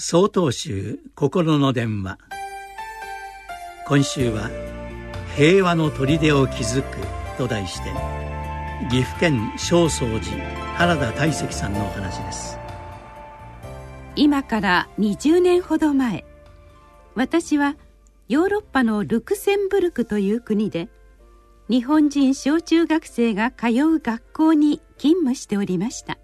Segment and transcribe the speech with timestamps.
[0.00, 2.18] 総統集心の電話。
[3.84, 4.48] 今週は
[5.34, 6.98] 「平和の砦を築く」
[7.36, 7.90] と題して
[8.90, 10.36] 岐阜県正宗寺
[10.76, 12.60] 原田大石さんのお話です。
[14.14, 16.24] 今から20年ほど前
[17.16, 17.74] 私は
[18.28, 20.88] ヨーロッパのルクセンブルクという国で
[21.68, 26.18] 日本人小中学生が通う学校に勤務しておりました。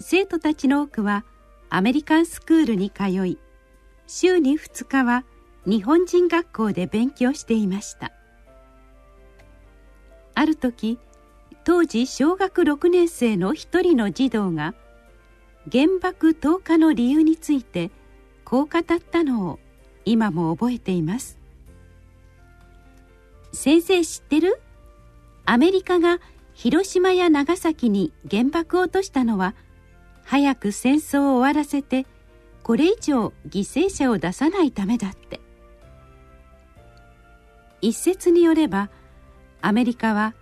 [0.00, 1.26] 生徒たちの多くは
[1.76, 3.36] アメリカンスクールに通い
[4.06, 5.24] 週に2日は
[5.66, 8.12] 日本人学校で勉強していました。
[10.34, 10.98] ある時
[11.64, 14.74] 当時小学6年生の一人の児童が
[15.70, 17.90] 原爆投下の理由について
[18.46, 19.58] こう語ったのを
[20.06, 21.38] 今も覚えています。
[23.52, 24.58] 先生知ってる？
[25.44, 26.20] アメリカが
[26.54, 29.54] 広島や長崎に原爆を落としたのは
[30.26, 32.04] 早く戦争を終わらせて
[32.64, 35.40] これ以上犠牲者を出さないためだって。
[37.80, 38.90] 一説によれば
[39.60, 40.34] アメリカは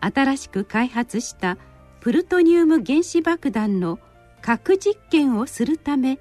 [0.00, 1.56] 新しく開発した
[2.00, 4.00] プルトニウム原子爆弾の
[4.42, 6.18] 核実験をするため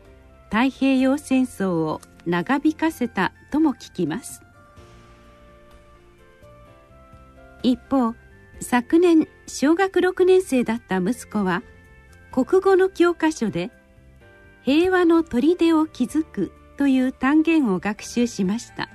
[0.51, 4.41] 太平洋戦争を長引かせたとも聞きます。
[7.63, 8.13] 一方
[8.59, 11.63] 昨年小学6年生だった息子は
[12.37, 13.71] 「国語の教科書で
[14.61, 18.89] 「平和の砦を築く」という単元を学習しました。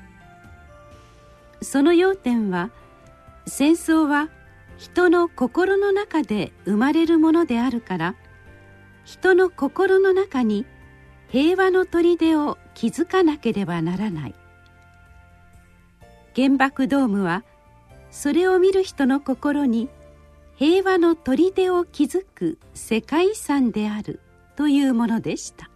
[1.60, 2.70] その要点は
[3.48, 4.28] 戦争は
[4.78, 8.14] 人の心の中で生まれるものであるから
[9.04, 10.64] 人の心の中に
[11.26, 14.36] 平和の砦を築かなければならない。
[16.36, 17.42] 原爆ドームは
[18.12, 19.88] それを見る人の心に
[20.56, 24.20] 「平和の砦を築く世界遺産である
[24.56, 25.70] というものでした。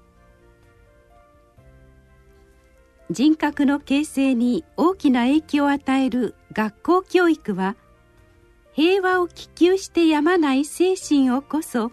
[3.11, 7.77] 人格の形成に大きな影響を与える学校教育は
[8.73, 11.93] 平和を希求してやまない精神をこそ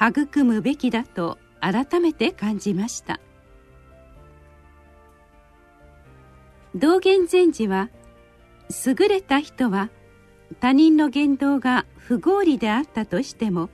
[0.00, 3.20] 育むべきだと改めて感じました。
[6.74, 7.90] 道元禅師は
[8.86, 9.90] 優れた人は
[10.54, 13.70] 他人の言動が不合理であったとしても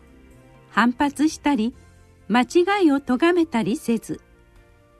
[0.70, 1.74] 反発したり
[2.28, 4.20] 間違いを咎めたりせず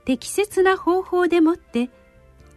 [0.05, 1.91] 適切な方法でもって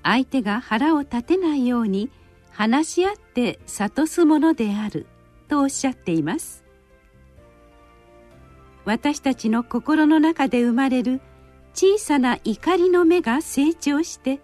[0.02, 2.10] 相手が腹を立てないように
[2.52, 5.08] 話し合って諭すものである
[5.48, 6.64] とおっしゃっています。
[8.86, 11.22] 私たちの心の中で生まれる
[11.74, 14.40] 小さな怒りの芽が成長して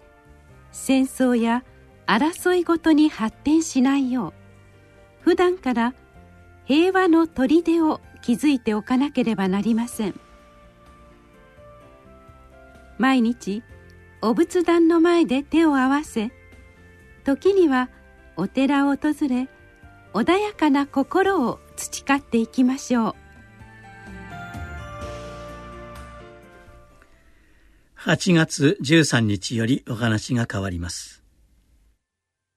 [0.72, 1.64] 戦争や
[2.06, 4.39] 争いごとに発展しないよう
[5.20, 5.94] 普段から
[6.64, 10.20] 平和の砦を築いておかなければなりません。
[12.98, 13.62] 毎日
[14.22, 16.30] お仏壇の前で手を合わせ
[17.24, 17.88] 時には
[18.36, 18.96] お寺を訪
[19.28, 19.48] れ
[20.12, 23.14] 穏やかな心を培っていきましょう。
[27.96, 31.19] 8月13日よりお話が変わります。